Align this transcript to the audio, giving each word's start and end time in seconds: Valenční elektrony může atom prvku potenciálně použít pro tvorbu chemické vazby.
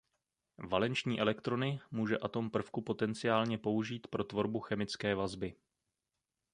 Valenční 0.69 1.19
elektrony 1.19 1.79
může 1.91 2.17
atom 2.17 2.49
prvku 2.49 2.81
potenciálně 2.81 3.57
použít 3.57 4.07
pro 4.07 4.23
tvorbu 4.23 4.59
chemické 4.59 5.15
vazby. 5.15 5.55